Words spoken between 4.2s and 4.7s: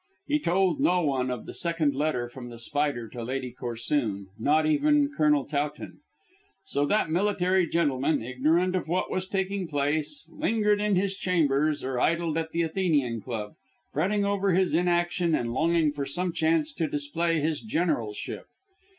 not